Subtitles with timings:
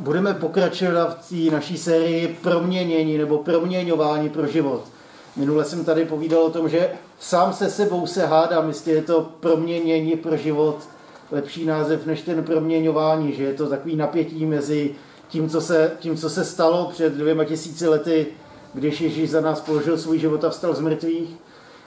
[0.00, 4.84] budeme pokračovat v té naší sérii proměnění nebo proměňování pro život.
[5.36, 9.30] Minule jsem tady povídal o tom, že sám se sebou se hádám, jestli je to
[9.40, 10.78] proměnění pro život
[11.30, 14.94] lepší název než ten proměňování, že je to takový napětí mezi
[15.28, 18.26] tím, co se, tím, co se stalo před dvěma tisíci lety,
[18.74, 21.30] když Ježíš za nás položil svůj život a vstal z mrtvých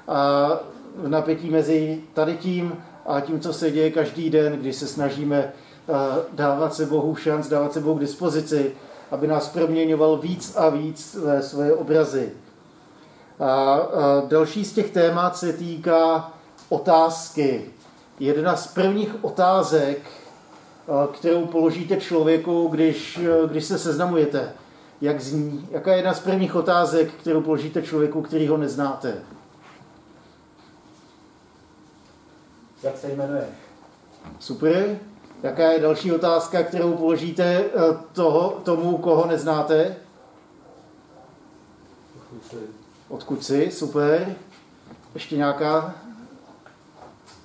[0.07, 0.49] a
[0.95, 5.53] v napětí mezi tady tím a tím, co se děje každý den, když se snažíme
[6.33, 8.75] dávat se Bohu šanc, dávat se Bohu k dispozici,
[9.11, 12.31] aby nás proměňoval víc a víc ve svoje obrazy.
[13.39, 13.79] A
[14.27, 16.31] další z těch témat se týká
[16.69, 17.65] otázky.
[18.19, 19.99] Jedna z prvních otázek,
[21.13, 24.53] kterou položíte člověku, když, když se seznamujete,
[25.01, 25.67] jak zní?
[25.71, 29.13] Jaká je jedna z prvních otázek, kterou položíte člověku, který ho neznáte?
[32.83, 33.47] Jak se jmenuje?
[34.39, 34.99] Super.
[35.43, 37.69] Jaká je další otázka, kterou položíte eh,
[38.13, 39.95] toho, tomu, koho neznáte?
[43.09, 43.71] Odkud jsi?
[43.71, 44.35] Super.
[45.13, 45.95] Ještě nějaká?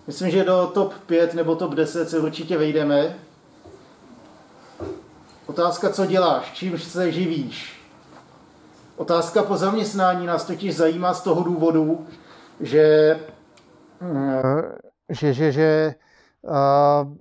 [0.06, 3.18] Myslím, že do top 5 nebo top 10 se určitě vejdeme.
[5.46, 7.82] Otázka, co děláš, čím se živíš.
[8.96, 12.06] Otázka po zaměstnání nás totiž zajímá z toho důvodu,
[12.60, 13.20] že,
[14.00, 15.94] eh, že, že, že
[16.42, 17.16] uh,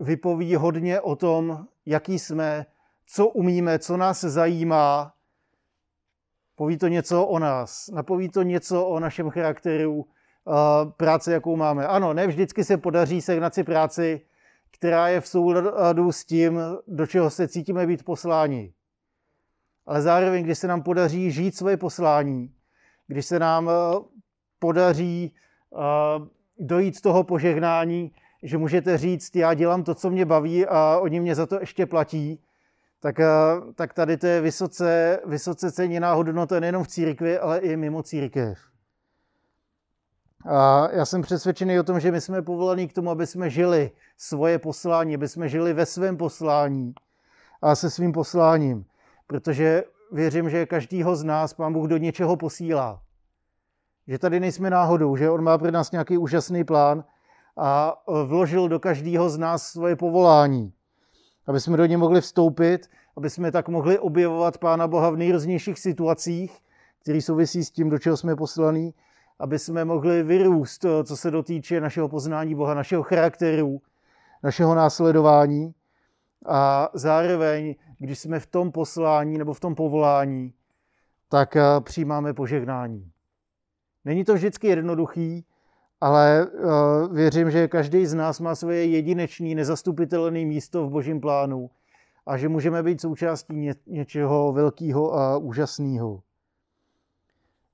[0.00, 2.66] vypoví hodně o tom, jaký jsme,
[3.06, 5.12] co umíme, co nás zajímá.
[6.56, 10.06] Poví to něco o nás, napoví to něco o našem charakteru,
[10.96, 11.86] práce, jakou máme.
[11.86, 14.20] Ano, ne vždycky se podaří sehnat si práci,
[14.70, 18.72] která je v souladu s tím, do čeho se cítíme být posláni.
[19.86, 22.54] Ale zároveň, když se nám podaří žít svoje poslání,
[23.06, 23.70] když se nám
[24.58, 25.34] podaří
[26.58, 31.34] dojít toho požehnání, že můžete říct, já dělám to, co mě baví a oni mě
[31.34, 32.40] za to ještě platí,
[33.00, 33.26] tak, eh,
[33.74, 38.58] tak tady to je vysoce, vysoce ceněná hodnota nejenom v církvi, ale i mimo církev.
[40.48, 43.90] A já jsem přesvědčený o tom, že my jsme povolaní k tomu, aby jsme žili
[44.16, 46.94] svoje poslání, aby jsme žili ve svém poslání
[47.62, 48.84] a se svým posláním.
[49.26, 53.02] Protože věřím, že každýho z nás Pán Bůh do něčeho posílá.
[54.06, 57.04] Že tady nejsme náhodou, že On má pro nás nějaký úžasný plán
[57.56, 60.72] a e, vložil do každého z nás svoje povolání.
[61.46, 65.78] Aby jsme do něj mohli vstoupit, aby jsme tak mohli objevovat Pána Boha v nejrůznějších
[65.78, 66.58] situacích,
[67.02, 68.94] které souvisí s tím, do čeho jsme poslaní,
[69.38, 73.80] aby jsme mohli vyrůst, e, co se dotýče našeho poznání Boha, našeho charakteru,
[74.42, 75.74] našeho následování.
[76.46, 80.52] A zároveň, když jsme v tom poslání nebo v tom povolání,
[81.28, 83.10] tak e, přijímáme požehnání.
[84.04, 85.44] Není to vždycky jednoduchý,
[86.00, 91.70] ale uh, věřím, že každý z nás má svoje jedinečné, nezastupitelné místo v božím plánu
[92.26, 96.22] a že můžeme být součástí ně, něčeho velkého a úžasného.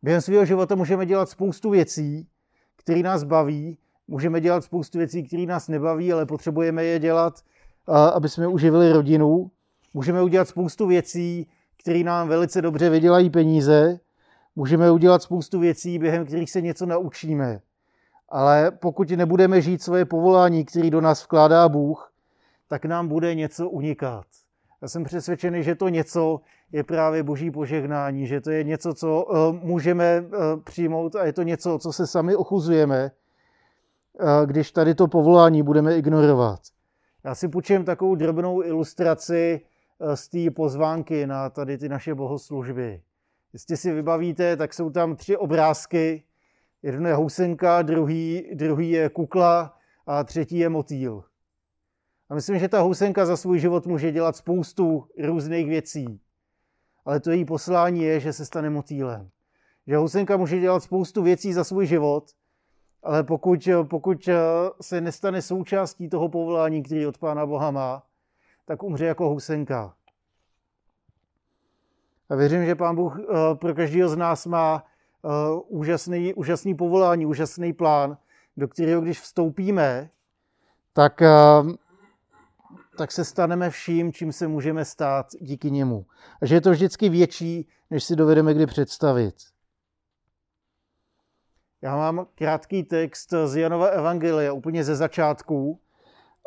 [0.03, 2.29] Během svého života můžeme dělat spoustu věcí,
[2.77, 3.79] které nás baví,
[4.09, 7.35] můžeme dělat spoustu věcí, které nás nebaví, ale potřebujeme je dělat,
[7.89, 9.51] uh, aby jsme uživili rodinu.
[9.95, 11.49] Můžeme udělat spoustu věcí,
[11.83, 14.01] které nám velice dobře vydělají peníze.
[14.57, 17.61] Můžeme udělat spoustu věcí, během kterých se něco naučíme.
[18.33, 22.13] Ale pokud nebudeme žít svoje povolání, který do nás vkládá Bůh,
[22.69, 24.25] tak nám bude něco unikat.
[24.83, 26.41] Já jsem přesvědčený, že to něco
[26.73, 31.33] je právě boží požehnání, že to je něco, co uh, můžeme uh, přijmout a je
[31.33, 33.11] to něco, co se sami ochuzujeme,
[34.21, 36.61] uh, když tady to povolání budeme ignorovat.
[37.25, 39.61] Já si půjčím takovou drobnou ilustraci
[40.15, 43.03] z té pozvánky na tady ty naše bohoslužby.
[43.53, 46.23] Jestli si vybavíte, tak jsou tam tři obrázky,
[46.83, 51.25] Jeden je housenka, druhý, druhý je kukla a třetí je motýl.
[52.29, 56.21] A myslím, že ta housenka za svůj život může dělat spoustu různých věcí.
[57.05, 59.31] Ale to její poslání je, že se stane motýlem.
[59.87, 62.31] Že housenka může dělat spoustu věcí za svůj život,
[63.03, 64.29] ale pokud, pokud
[64.81, 68.07] se nestane součástí toho povolání, který od Pána Boha má,
[68.65, 69.95] tak umře jako housenka.
[72.29, 73.19] A věřím, že Pán Bůh
[73.55, 74.85] pro každého z nás má
[75.23, 78.17] uh, úžasný, úžasný povolání, úžasný plán,
[78.57, 80.11] do kterého když vstoupíme,
[80.93, 81.73] tak, uh,
[82.99, 86.07] tak se staneme vším, čím se můžeme stát díky němu.
[86.43, 89.35] A že je to vždycky větší, než si dovedeme kdy představit.
[91.83, 95.81] Já mám krátký text z Janova Evangelia, úplně ze začátku,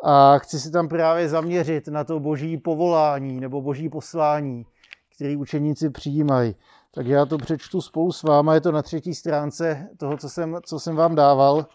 [0.02, 4.66] a chci si tam právě zaměřit na to boží povolání nebo boží poslání,
[5.14, 6.54] který učeníci přijímají.
[6.96, 10.58] Tak já to přečtu spolu s váma, je to na třetí stránce toho, co jsem,
[10.66, 11.66] co jsem vám dával.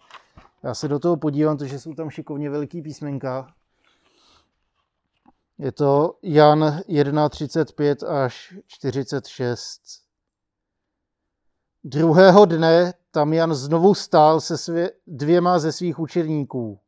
[0.64, 3.48] Já se do toho podívám, protože jsou tam šikovně veliký písmenka.
[5.58, 6.60] Je to Jan
[6.90, 9.82] 1.35 až 46.
[11.84, 16.80] Druhého dne tam Jan znovu stál se svě, dvěma ze svých učedníků.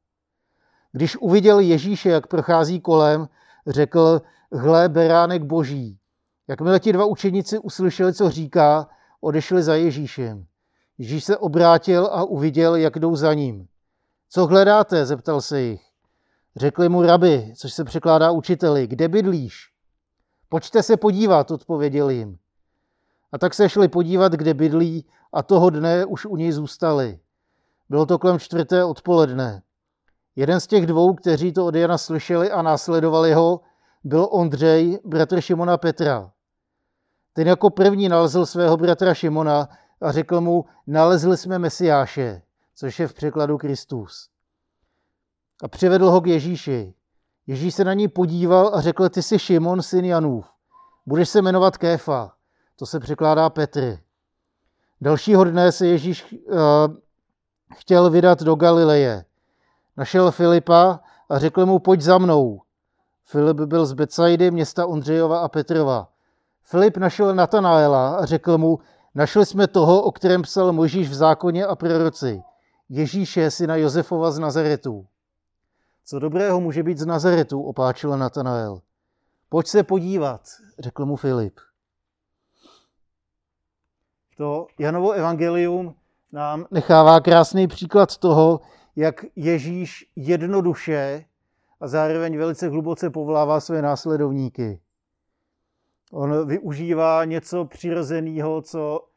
[0.91, 3.29] Když uviděl Ježíše, jak prochází kolem,
[3.67, 4.21] řekl,
[4.51, 5.99] hle, beránek boží.
[6.47, 8.89] Jakmile ti dva učedníci uslyšeli, co říká,
[9.21, 10.45] odešli za Ježíšem.
[10.97, 13.67] Ježíš se obrátil a uviděl, jak jdou za ním.
[14.29, 15.05] Co hledáte?
[15.05, 15.81] zeptal se jich.
[16.55, 19.71] Řekli mu rabi, což se překládá učiteli, kde bydlíš?
[20.49, 22.37] Pojďte se podívat, odpověděl jim.
[23.31, 27.19] A tak se šli podívat, kde bydlí a toho dne už u něj zůstali.
[27.89, 29.61] Bylo to kolem čtvrté odpoledne.
[30.35, 33.61] Jeden z těch dvou, kteří to od Jana slyšeli a následovali ho,
[34.03, 36.31] byl Ondřej, bratr Šimona Petra.
[37.33, 39.69] Ten jako první nalezl svého bratra Šimona
[40.01, 42.41] a řekl mu, nalezli jsme Mesiáše,
[42.75, 44.29] což je v překladu Kristus.
[45.63, 46.93] A přivedl ho k Ježíši.
[47.47, 50.45] Ježíš se na ní podíval a řekl, ty jsi Šimon, syn Janův.
[51.05, 52.33] Budeš se jmenovat Kéfa.
[52.75, 53.99] To se překládá Petr.
[55.01, 56.57] Dalšího dne se Ježíš uh,
[57.75, 59.25] chtěl vydat do Galileje.
[59.97, 62.61] Našel Filipa a řekl mu, pojď za mnou.
[63.25, 66.07] Filip byl z Becajdy, města Ondřejova a Petrova.
[66.63, 68.79] Filip našel Natanaela a řekl mu,
[69.15, 72.43] našli jsme toho, o kterém psal Možíš v zákoně a proroci.
[72.89, 75.07] Ježíše, syna Josefova z Nazaretu.
[76.05, 78.81] Co dobrého může být z Nazaretu, opáčil Natanael.
[79.49, 80.41] Pojď se podívat,
[80.79, 81.59] řekl mu Filip.
[84.37, 85.95] To Janovo evangelium
[86.31, 88.61] nám nechává krásný příklad toho,
[88.95, 91.25] jak Ježíš jednoduše
[91.83, 94.79] a zároveň velice hluboce povolává své následovníky.
[96.11, 99.07] On využívá něco přirozeného, co,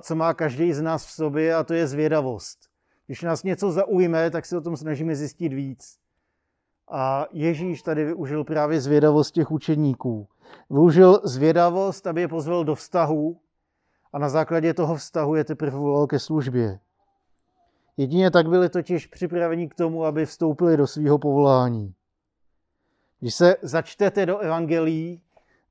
[0.00, 2.58] co má každý z nás v sobě, a to je zvědavost.
[3.06, 5.98] Když nás něco zaujme, tak si o tom snažíme zjistit víc.
[6.90, 10.28] A Ježíš tady využil právě zvědavost těch učeníků.
[10.70, 13.40] Využil zvědavost, aby je pozval do vztahu
[14.12, 16.78] a na základě toho vztahu je teprve volal ke službě.
[18.00, 21.94] Jedině tak byli totiž připraveni k tomu, aby vstoupili do svého povolání.
[23.20, 25.22] Když se začtete do evangelií,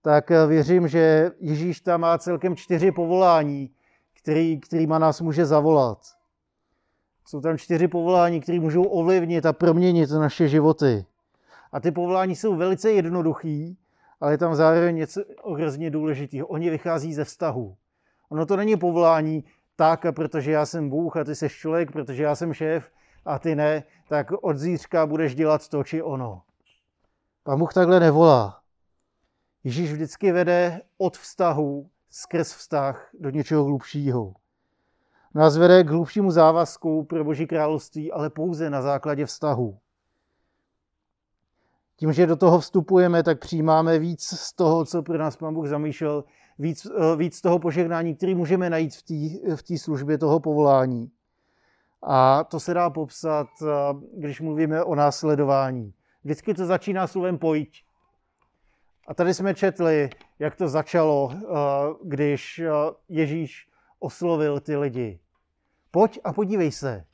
[0.02, 3.70] tak věřím, že Ježíš tam má celkem čtyři povolání,
[4.22, 6.00] který, kterýma nás může zavolat.
[7.26, 11.06] Jsou tam čtyři povolání, které můžou ovlivnit a proměnit naše životy.
[11.72, 13.78] A ty povolání jsou velice jednoduchý,
[14.22, 15.22] ale je tam zároveň něco
[15.56, 16.48] hrozně důležitého.
[16.48, 17.76] Oni vychází ze vztahu.
[18.30, 19.44] Ono to není povolání
[19.80, 22.92] tak, protože já jsem Bůh a ty jsi člověk, protože já jsem šéf
[23.26, 26.42] a ty ne, tak od zítřka budeš dělat to či ono.
[27.44, 28.62] Pán Bůh takhle nevolá.
[29.64, 34.34] Ježíš vždycky vede od vztahu skrz vztah do něčeho hlubšího.
[35.36, 39.78] Nás vede k hlubšímu závazku pro Boží království, ale pouze na základě vztahu.
[41.96, 45.68] Tím, že do toho vstupujeme, tak přijímáme víc z toho, co pro nás Pán Bůh
[45.68, 46.24] zamýšlel,
[46.60, 49.04] víc, eh, víc toho požehnání, který můžeme najít v
[49.64, 51.12] té v službě toho povolání.
[52.04, 53.66] A to se dá popsat, eh,
[54.18, 55.94] když mluvíme o následování.
[56.24, 57.84] Vždycky to začíná slovem pojď.
[59.08, 60.10] A tady jsme četli,
[60.40, 61.46] jak to začalo, eh,
[62.04, 62.62] když
[63.10, 63.70] Ježíš
[64.00, 65.20] oslovil ty lidi.
[65.92, 67.06] Pojď a podívej se.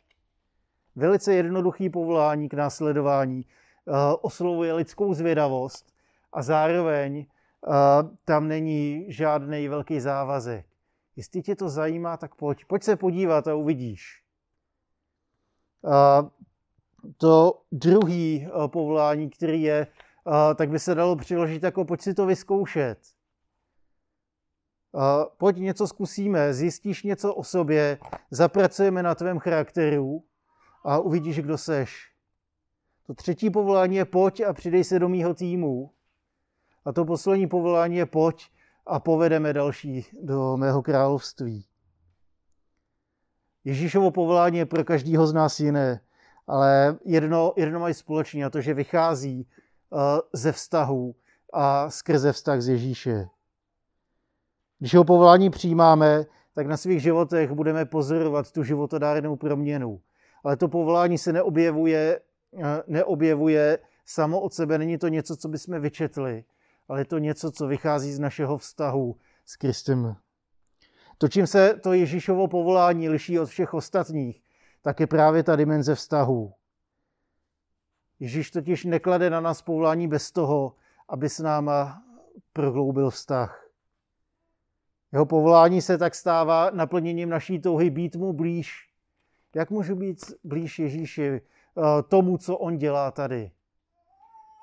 [0.96, 3.46] Velice jednoduchý povolání k následování.
[4.22, 5.94] Oslovuje lidskou zvědavost
[6.34, 7.26] a zároveň
[8.26, 10.66] tam není žádný velký závazek.
[11.16, 14.24] Jestli tě to zajímá, tak pojď, pojď se podívat a uvidíš.
[17.18, 19.88] To druhý povolání, který je,
[20.56, 23.00] tak by se dalo přiložit jako pojď si to vyzkoušet.
[25.38, 27.98] Pojď něco zkusíme, zjistíš něco o sobě,
[28.32, 30.24] zapracujeme na tvém charakteru
[30.84, 32.12] a uvidíš, kdo seš.
[33.08, 35.92] To třetí povolání je pojď a přidej se do mýho týmu.
[36.86, 38.50] A to poslední povolání je pojď
[38.86, 41.66] a povedeme další do mého království.
[43.64, 46.02] Ježíšovo povolání je pro každého z nás jiné,
[46.48, 49.48] ale jedno, jedno mají společně a to, že vychází
[49.90, 50.00] uh,
[50.34, 51.16] ze vztahu
[51.54, 53.28] a skrze vztah z Ježíše.
[54.80, 60.02] Když ho povolání přijímáme, tak na svých životech budeme pozorovat tu životodárnou proměnu.
[60.44, 62.20] Ale to povolání se neobjevuje,
[62.64, 66.44] eh, neobjevuje samo od sebe, není to něco, co bychom vyčetli,
[66.88, 70.16] ale je to něco, co vychází z našeho vztahu s Kristem.
[71.18, 74.42] To, čím se to Ježíšovo povolání liší od všech ostatních,
[74.82, 76.54] tak je právě ta dimenze vztahu.
[78.20, 80.76] Ježíš totiž neklade na nás povolání bez toho,
[81.10, 82.04] aby s náma
[82.54, 83.70] prohloubil vztah.
[85.12, 88.90] Jeho povolání se tak stává naplněním naší touhy být mu blíž.
[89.56, 93.52] Jak můžu být blíž Ježíši, eh, tomu, co on dělá tady?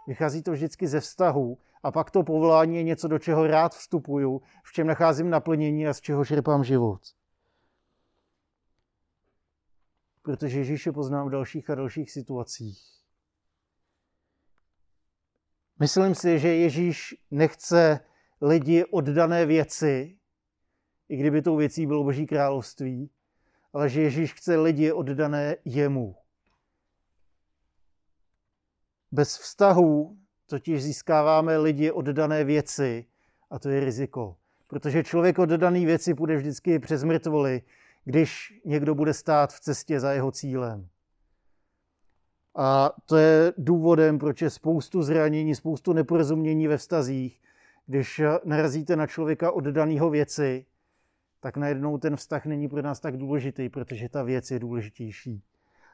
[0.07, 4.43] Vychází to vždycky ze vztahu a pak to povolání je něco, do čeho rád vstupuju,
[4.65, 7.01] v čem nacházím naplnění a z čeho čerpám život.
[10.23, 12.93] Protože Ježíše poznám v dalších a dalších situacích.
[15.81, 18.01] Myslím si, že Ježíš nechce
[18.41, 20.19] lidi oddané věci,
[21.09, 23.11] i kdyby tou věcí bylo Boží království,
[23.73, 26.17] ale že Ježíš chce lidi oddané jemu.
[29.13, 30.22] Bez vztahů
[30.53, 33.05] totiž získáváme lidi oddané věci
[33.51, 34.37] a to je riziko.
[34.67, 37.63] Protože člověk oddaný věci půjde vždycky přes mrtvoly,
[38.05, 40.89] když někdo bude stát v cestě za jeho cílem.
[42.57, 47.41] A to je důvodem, proč je spoustu zranění, spoustu neporozumění ve vztazích.
[47.87, 50.67] Když narazíte na člověka oddaného věci,
[51.41, 55.43] tak najednou ten vztah není pro nás tak důležitý, protože ta věc je důležitější.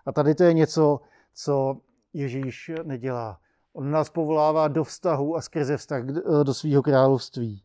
[0.07, 1.01] A tady to je něco,
[1.35, 1.81] co
[2.13, 3.41] Ježíš nedělá.
[3.73, 6.05] On nás povolává do vztahu a skrze vztah
[6.43, 7.63] do svého království.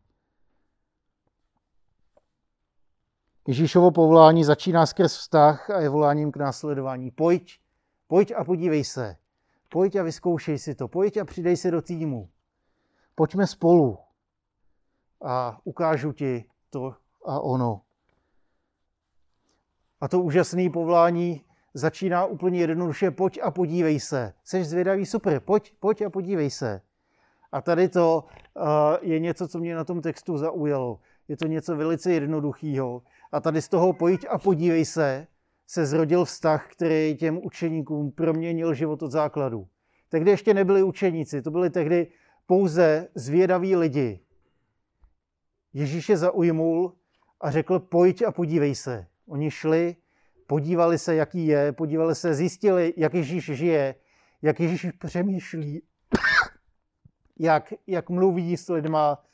[3.48, 7.10] Ježíšovo povolání začíná skrz vztah a je voláním k následování.
[7.10, 7.60] Pojď,
[8.06, 9.16] pojď a podívej se.
[9.68, 10.88] Pojď a vyzkoušej si to.
[10.88, 12.28] Pojď a přidej se do týmu.
[13.14, 13.98] Pojďme spolu
[15.24, 16.94] a ukážu ti to
[17.24, 17.80] a ono.
[20.00, 21.44] A to úžasné povolání
[21.74, 24.32] začíná úplně jednoduše, pojď a podívej se.
[24.44, 26.80] Jsi zvědavý, super, pojď, pojď a podívej se.
[27.52, 28.62] A tady to uh,
[29.00, 31.00] je něco, co mě na tom textu zaujalo.
[31.28, 33.02] Je to něco velice jednoduchého.
[33.32, 35.26] A tady z toho pojď a podívej se,
[35.66, 39.66] se zrodil vztah, který těm učeníkům proměnil život od základu.
[40.08, 42.06] Tehdy ještě nebyli učeníci, to byli tehdy
[42.46, 44.20] pouze zvědaví lidi.
[45.72, 46.92] Ježíš je zaujmul
[47.40, 49.06] a řekl, pojď a podívej se.
[49.26, 49.96] Oni šli,
[50.46, 53.94] podívali se, jaký je, podívali se, zjistili, jak Ježíš žije,
[54.42, 55.82] jak Ježíš přemýšlí,
[57.38, 59.24] jak, jak mluví s lidma,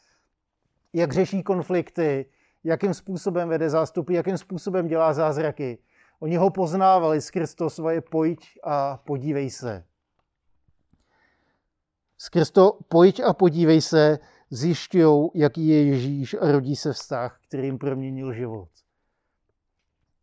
[0.92, 2.26] jak řeší konflikty,
[2.64, 5.78] jakým způsobem vede zástupy, jakým způsobem dělá zázraky.
[6.20, 9.84] Oni ho poznávali skrz to svoje pojď a podívej se.
[12.18, 14.18] Skrz to pojď a podívej se
[14.50, 18.68] zjišťují, jaký je Ježíš a rodí se vztah, kterým proměnil život.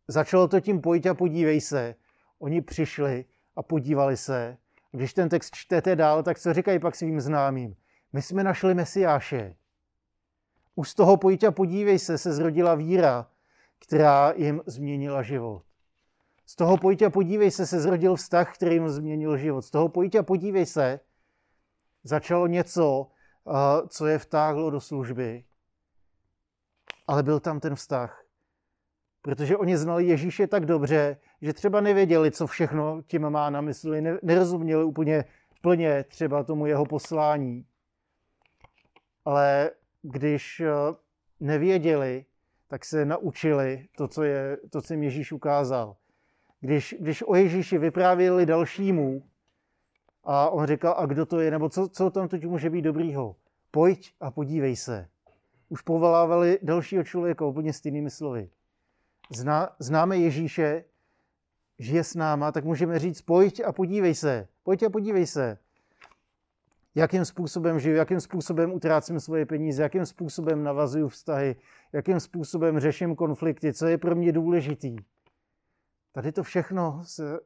[0.07, 1.95] Začalo to tím pojď a podívej se.
[2.39, 4.57] Oni přišli a podívali se.
[4.91, 7.75] Když ten text čtete dál, tak co říkají pak svým známým?
[8.13, 9.55] My jsme našli Mesiáše.
[10.75, 13.31] Už z toho pojď a podívej se, se zrodila víra,
[13.79, 15.63] která jim změnila život.
[16.45, 19.61] Z toho pojď a podívej se, se zrodil vztah, který jim změnil život.
[19.61, 20.99] Z toho pojď a podívej se,
[22.03, 23.07] začalo něco,
[23.87, 25.43] co je vtáhlo do služby.
[27.07, 28.26] Ale byl tam ten vztah.
[29.21, 34.03] Protože oni znali Ježíše tak dobře, že třeba nevěděli, co všechno tím má na mysli,
[34.23, 35.25] nerozuměli úplně
[35.61, 37.65] plně třeba tomu jeho poslání.
[39.25, 39.71] Ale
[40.01, 40.69] když eh,
[41.39, 42.25] nevěděli,
[42.67, 45.95] tak se naučili to, co, je, to, co jim Ježíš ukázal.
[46.59, 49.23] Když, když o Ježíši vyprávěli dalšímu,
[50.23, 53.35] a on říkal, a kdo to je, nebo co, co tam teď může být dobrýho?
[53.71, 55.07] Pojď a podívej se.
[55.69, 58.49] Už povolávali dalšího člověka úplně stejnými slovy.
[59.35, 60.83] Zná, známe Ježíše,
[61.79, 64.47] žije s náma, tak můžeme říct, pojď a podívej se.
[64.63, 65.57] Pojď a podívej se
[66.97, 71.55] jakým způsobem žiju, jakým způsobem utrácím svoje peníze, jakým způsobem navazuju vztahy,
[71.93, 74.95] jakým způsobem řeším konflikty, co je pro mě důležitý.
[76.11, 77.39] Tady to všechno se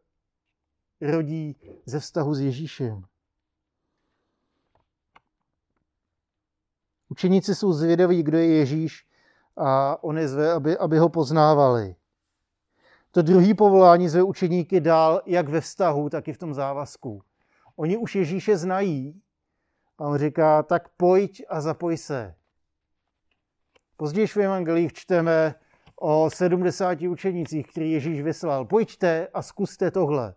[1.01, 3.03] rodí ze vztahu s Ježíšem.
[7.09, 9.07] Učeníci jsou zvědaví, kdo je Ježíš
[9.57, 11.95] a on je zve, aby, aby ho poznávali.
[13.11, 17.21] To druhé povolání zve učeníky dál, jak ve vztahu, tak i v tom závazku.
[17.75, 19.21] Oni už Ježíše znají,
[19.97, 22.35] a on říká, tak pojď a zapoj se.
[23.97, 25.55] Později v evangelích čteme
[25.95, 28.65] o 70 učenicích, který Ježíš vyslal.
[28.65, 30.33] Pojďte a zkuste tohle.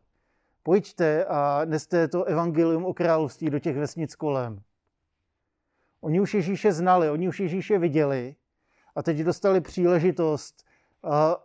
[0.62, 4.62] Pojďte a neste to evangelium o království do těch vesnic kolem.
[6.00, 8.36] Oni už Ježíše znali, oni už Ježíše viděli
[8.94, 10.64] a teď dostali příležitost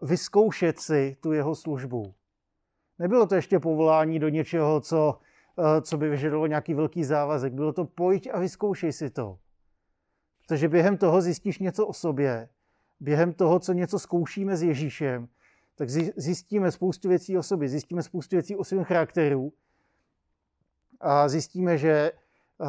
[0.01, 2.13] vyzkoušet si tu jeho službu.
[2.99, 5.19] Nebylo to ještě povolání do něčeho, co
[5.59, 7.53] Eh, co by vyžadovalo nějaký velký závazek.
[7.53, 9.39] Bylo to pojď a vyzkoušej si to.
[10.41, 12.49] Protože během toho zjistíš něco o sobě,
[12.99, 15.27] během toho, co něco zkoušíme s Ježíšem,
[15.75, 19.53] tak zjistíme spoustu věcí o sobě, zjistíme spoustu věcí o svém charakteru
[20.99, 22.11] a zjistíme, že
[22.57, 22.67] uh,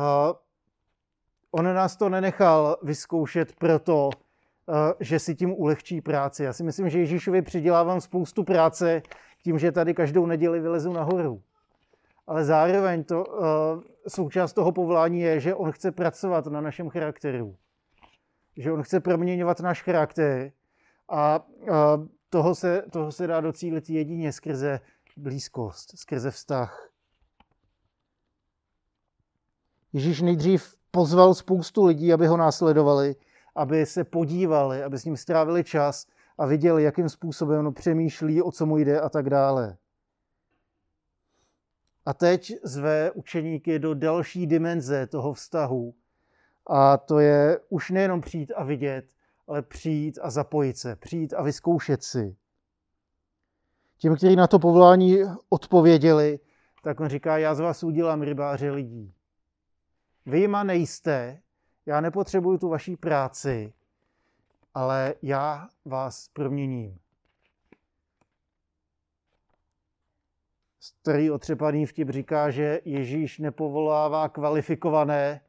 [1.51, 4.11] on nás to nenechal vyzkoušet proto,
[5.01, 6.45] že si tím ulehčí práci.
[6.45, 9.03] Já si myslím, že Ježíšovi přidělávám spoustu práce
[9.43, 11.43] tím, že tady každou neděli vylezu nahoru
[12.31, 13.45] ale zároveň to, uh,
[14.09, 17.57] součást toho povolání je, že on chce pracovat na našem charakteru.
[18.57, 20.53] Že on chce proměňovat náš charakter
[21.09, 24.81] a uh, toho, se, toho se dá docílit jedině skrze
[25.17, 26.91] blízkost, skrze vztah.
[29.93, 33.17] Ježíš nejdřív pozval spoustu lidí, aby ho následovali,
[33.61, 36.07] aby se podívali, aby s ním strávili čas
[36.39, 39.77] a viděli, jakým způsobem on přemýšlí, o co mu jde a tak dále.
[42.07, 45.95] A teď zve učeníky do další dimenze toho vztahu.
[46.67, 49.13] A to je už nejenom přijít a vidět,
[49.49, 52.37] ale přijít a zapojit se, přijít a vyzkoušet si.
[53.99, 56.41] Těm, kteří na to povolání odpověděli,
[56.83, 59.15] tak on říká, já z vás udělám rybáře lidí.
[60.27, 61.41] Vy jima nejste,
[61.87, 63.73] já nepotřebuju tu vaší práci,
[64.75, 66.99] ale já vás proměním.
[70.81, 75.41] Starý otřepaný vtip říká, že Ježíš nepovolává kvalifikované,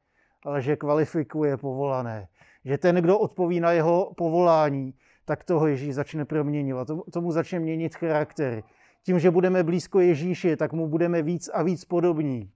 [0.45, 2.27] ale že kvalifikuje povolané.
[2.65, 4.93] Že ten, kdo odpoví na jeho povolání,
[5.25, 6.87] tak toho Ježíš začne proměňovat.
[7.13, 8.63] Tomu začne měnit charakter.
[9.03, 12.51] Tím, že budeme blízko Ježíši, tak mu budeme víc a víc podobní.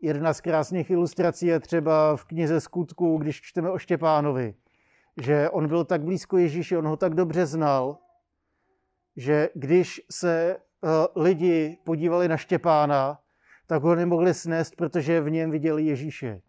[0.00, 4.54] Jedna z krásných ilustrací je třeba v knize Skutku, když čteme o Štěpánovi,
[5.22, 7.98] že on byl tak blízko Ježíši, on ho tak dobře znal,
[9.16, 13.18] že když se uh, lidi podívali na Štěpána,
[13.66, 16.40] tak ho nemohli snést, protože v něm viděli Ježíše.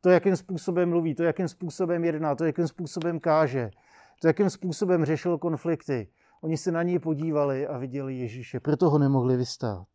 [0.00, 3.70] To, jakým způsobem mluví, to, jakým způsobem jedná, to, jakým způsobem káže,
[4.20, 6.08] to, jakým způsobem řešil konflikty.
[6.40, 9.86] Oni se na něj podívali a viděli Ježíše, proto ho nemohli vystát.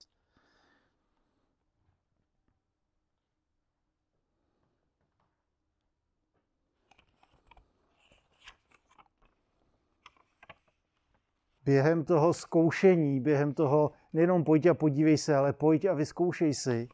[11.66, 16.88] Během toho zkoušení, během toho nejenom pojď a podívej se, ale pojď a vyzkoušej si,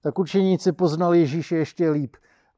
[0.00, 2.16] tak učeníci poznali Ježíše ještě líp.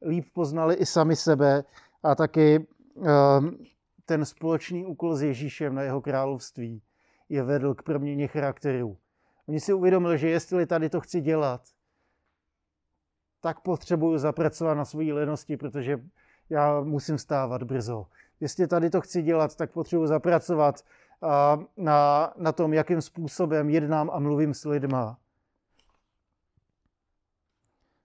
[0.09, 1.65] Líp poznali i sami sebe
[2.03, 3.59] a taky um,
[4.05, 6.83] ten společný úkol s Ježíšem na jeho království
[7.29, 8.97] je vedl k proměně charakteru.
[9.49, 11.61] Oni si uvědomili, že jestli tady to chci dělat,
[13.41, 15.99] tak potřebuju zapracovat na své lenosti, protože
[16.51, 18.07] já musím stávat brzo.
[18.41, 20.85] Jestli tady to chci dělat, tak potřebuji zapracovat
[21.77, 25.19] na, na tom, jakým způsobem jednám a mluvím s lidma.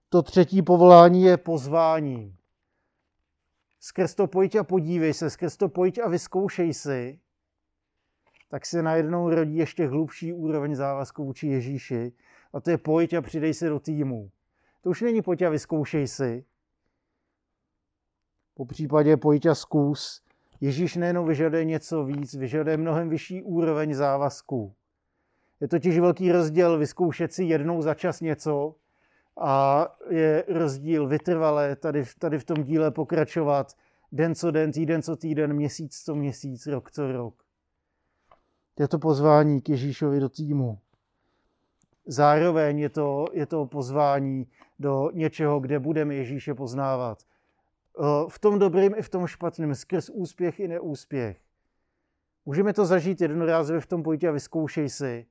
[0.08, 2.36] To třetí povolání je pozvání.
[3.80, 7.20] Skrz to pojď a podívej se, skrz to pojď a vyzkoušej si,
[8.48, 12.12] tak se najednou rodí ještě hlubší úroveň závazku vůči Ježíši.
[12.52, 14.30] A to je pojď a přidej se do týmu.
[14.80, 16.44] To už není pojď a vyzkoušej si.
[18.54, 20.22] Po případě pojď a zkus,
[20.60, 24.74] Ježíš nejenom vyžaduje něco víc, vyžaduje mnohem vyšší úroveň závazků.
[25.60, 28.74] Je totiž velký rozdíl vyzkoušet si jednou za čas něco
[29.36, 33.72] a je rozdíl vytrvalé tady, tady v tom díle pokračovat
[34.12, 37.42] den co den, týden co týden, měsíc co měsíc, rok co rok.
[38.78, 40.78] Je to pozvání k Ježíšovi do týmu.
[42.06, 44.46] Zároveň je to, je to pozvání
[44.78, 47.22] do něčeho, kde budeme Ježíše poznávat
[48.28, 51.40] v tom dobrým i v tom špatným, skrz úspěch i neúspěch.
[52.46, 55.26] Můžeme to zažít jednorázově v tom pojďte a vyzkoušej si,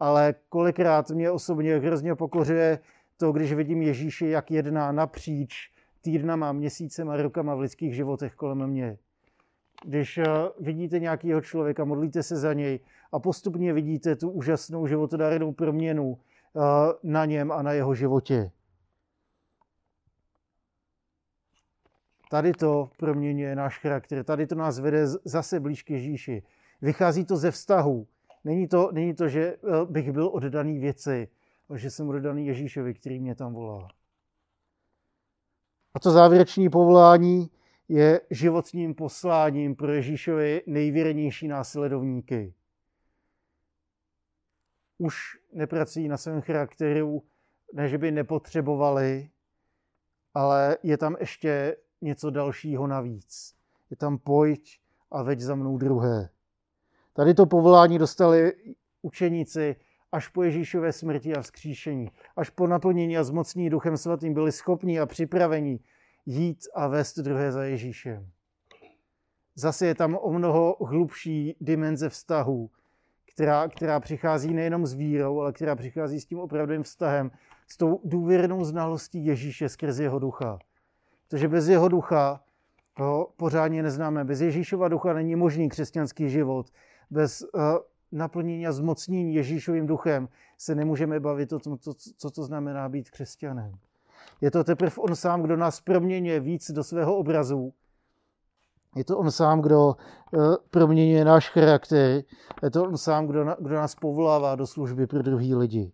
[0.00, 2.78] ale kolikrát mě osobně hrozně pokořuje
[3.16, 8.98] to, když vidím Ježíše, jak jedná napříč týdnama, měsícema, rokama v lidských životech kolem mě.
[9.84, 10.24] Když eh,
[10.60, 12.80] vidíte nějakého člověka, modlíte se za něj
[13.12, 16.60] a postupně vidíte tu úžasnou životodárnou proměnu eh,
[17.02, 18.50] na něm a na jeho životě.
[22.30, 26.42] Tady to proměňuje náš charakter, tady to nás vede zase blíž k Ježíši.
[26.82, 28.06] Vychází to ze vztahu.
[28.44, 31.28] Není to, není to, že eh, bych byl oddaný věci,
[31.68, 33.88] ale že jsem oddaný Ježíšovi, který mě tam volá.
[35.94, 37.50] A to závěrečné povolání
[37.88, 42.54] je životním posláním pro Ježíšovi nejvěrnější následovníky.
[44.98, 45.16] Už
[45.52, 47.22] nepracují na svém charakteru,
[47.72, 49.30] ne že by nepotřebovali,
[50.34, 53.54] ale je tam ještě něco dalšího navíc.
[53.90, 54.80] Je tam pojď
[55.10, 56.28] a veď za mnou druhé.
[57.12, 58.52] Tady to povolání dostali
[59.02, 59.76] učeníci
[60.12, 62.10] až po Ježíšové smrti a vzkříšení.
[62.36, 65.80] Až po naplnění a zmocnění Duchem Svatým byli schopni a připraveni
[66.26, 68.30] jít a vést druhé za Ježíšem.
[69.54, 72.70] Zase je tam o mnoho hlubší dimenze vztahu,
[73.32, 77.30] která, která přichází nejenom s vírou, ale která přichází s tím opravdovým vztahem,
[77.68, 80.58] s tou důvěrnou znalostí Ježíše skrze jeho ducha.
[81.28, 82.40] Protože bez jeho ducha
[82.96, 84.24] ho pořádně neznáme.
[84.24, 86.66] Bez Ježíšova ducha není možný křesťanský život.
[87.10, 87.60] Bez uh,
[88.12, 93.10] naplnění a zmocnění Ježíšovým duchem, se nemůžeme bavit o tom, co, co to znamená být
[93.10, 93.72] křesťanem.
[94.40, 97.72] Je to teprve on sám, kdo nás proměňuje víc do svého obrazu.
[98.96, 99.96] Je to on sám, kdo
[100.34, 100.38] eh,
[100.70, 102.22] proměňuje náš charakter.
[102.62, 105.92] Je to on sám, kdo, kdo nás povolává do služby pro druhý lidi.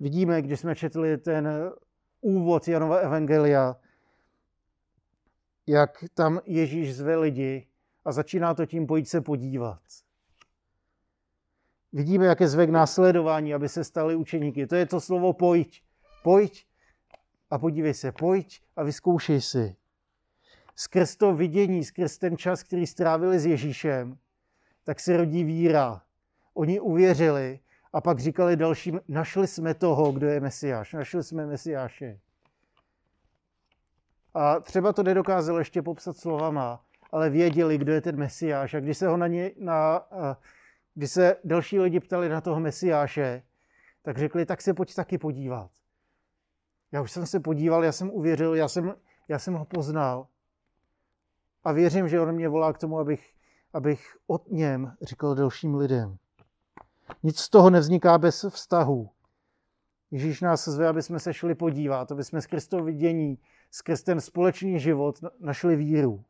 [0.00, 1.48] Vidíme, když jsme četli ten
[2.24, 3.76] úvod Janova Evangelia,
[5.66, 7.66] jak tam Ježíš zve lidi
[8.04, 9.80] a začíná to tím pojď se podívat.
[11.92, 14.66] Vidíme, jak je zvek následování, aby se stali učeníky.
[14.66, 15.82] To je to slovo pojď.
[16.22, 16.66] Pojď
[17.50, 19.76] a podívej se, pojď a vyzkoušej si.
[20.76, 24.18] Skrz to vidění, skrz ten čas, který strávili s Ježíšem,
[24.84, 26.02] tak se rodí víra.
[26.54, 27.60] Oni uvěřili
[27.94, 32.20] a pak říkali dalším, našli jsme toho, kdo je Mesiáš, našli jsme Mesiáše.
[34.34, 38.74] A třeba to nedokázal ještě popsat slovama, ale věděli, kdo je ten Mesiáš.
[38.74, 40.06] A když se ho na ně, na,
[40.94, 43.42] když se další lidi ptali na toho Mesiáše,
[44.02, 45.70] tak řekli, tak se pojď taky podívat.
[46.92, 48.94] Já už jsem se podíval, já jsem uvěřil, já jsem,
[49.28, 50.26] já jsem ho poznal.
[51.64, 53.34] A věřím, že on mě volá k tomu, abych,
[53.72, 56.18] abych od něm říkal dalším lidem.
[57.22, 59.10] Nic z toho nevzniká bez vztahu.
[60.10, 63.38] Ježíš nás zve, aby jsme se šli podívat, aby jsme skrz to vidění,
[63.70, 66.24] skrz ten společný život našli víru.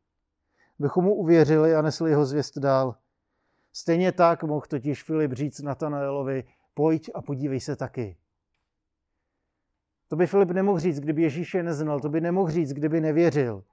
[0.79, 2.97] Bychom mu uvěřili a nesli jeho zvěst dál.
[3.73, 8.17] Stejně tak mohl totiž Filip říct Natanaelovi, pojď a podívej se taky.
[10.09, 13.65] To by Filip nemohl říct, kdyby Ježíše neznal, to by nemohl říct, kdyby nevěřil.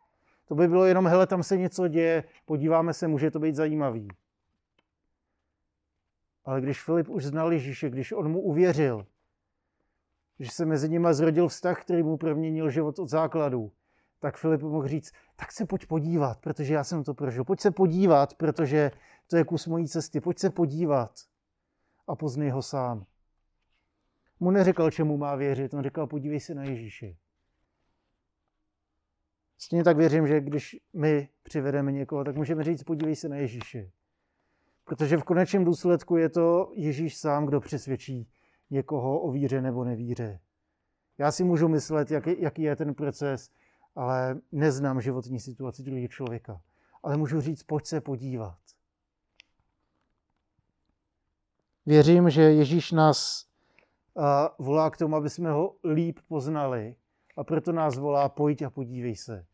[0.47, 4.07] To by bylo jenom, hele, tam se něco děje, podíváme se, může to být zajímavý.
[6.45, 9.07] Ale když Filip už znal Ježíše, když on mu uvěřil,
[10.39, 13.71] že se mezi nimi zrodil vztah, který mu proměnil život od základů,
[14.19, 17.43] tak Filip mohl říct, tak se pojď podívat, protože já jsem to prožil.
[17.43, 18.91] Pojď se podívat, protože
[19.27, 20.21] to je kus mojí cesty.
[20.21, 21.11] Pojď se podívat
[22.07, 23.05] a poznej ho sám.
[24.39, 27.15] Mu neřekl, čemu má věřit, on říkal, podívej se na Ježíše.
[29.57, 33.91] Stejně tak věřím, že když my přivedeme někoho, tak můžeme říct, podívej se na Ježíše.
[34.85, 38.29] Protože v konečném důsledku je to Ježíš sám, kdo přesvědčí
[38.69, 40.39] někoho o víře nebo nevíře.
[41.17, 43.51] Já si můžu myslet, jaký, jaký je ten proces,
[43.95, 46.61] ale neznám životní situaci druhého člověka.
[47.03, 48.57] Ale můžu říct, pojď se podívat.
[51.85, 53.45] Věřím, že Ježíš nás
[54.59, 56.95] volá k tomu, aby jsme ho líp poznali
[57.37, 59.45] a proto nás volá, pojď a podívej se.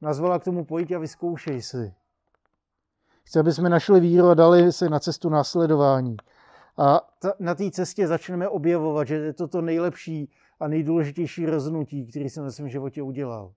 [0.00, 1.94] Nás volá k tomu, pojď a vyzkoušej si.
[3.26, 6.16] Chce, aby jsme našli víru a dali se na cestu následování.
[6.76, 12.06] A ta, na té cestě začneme objevovat, že je to to nejlepší a nejdůležitější rozhodnutí,
[12.06, 13.52] který jsem ve svém životě udělal.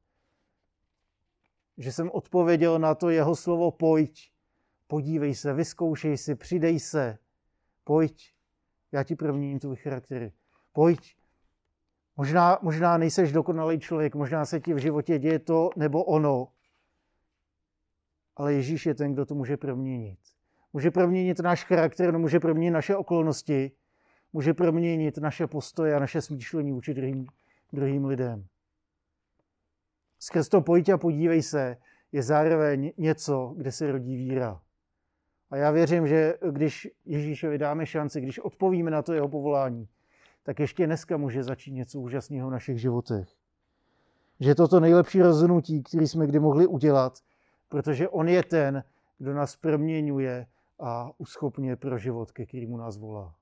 [1.77, 4.31] Že jsem odpověděl na to jeho slovo pojď,
[4.87, 7.17] podívej se, vyzkoušej si, přidej se,
[7.83, 8.33] pojď,
[8.91, 10.33] já ti proměním tvůj charaktery.
[10.73, 11.15] Pojď.
[12.17, 16.47] Možná, možná nejseš dokonalý člověk, možná se ti v životě děje to nebo ono,
[18.39, 20.19] ale Ježíš je ten, kdo to může proměnit.
[20.73, 23.71] Může proměnit náš charakter, no může proměnit naše okolnosti,
[24.33, 27.27] může proměnit naše postoje a naše smýšlení vůči druhým,
[27.73, 28.45] druhým lidem.
[30.19, 31.77] Skrz to pojď a podívej se,
[32.11, 34.61] je zároveň něco, kde se rodí víra.
[35.51, 39.87] A já věřím, že když Ježíšovi dáme šanci, když odpovíme na to jeho povolání,
[40.43, 43.29] tak ještě dneska může začít něco úžasného v našich životech.
[44.39, 47.19] Že to to nejlepší rozhodnutí, které jsme kdy mohli udělat,
[47.69, 48.83] protože on je ten,
[49.17, 50.47] kdo nás proměňuje
[50.79, 53.35] a uschopňuje pro život, ke kterému nás volá.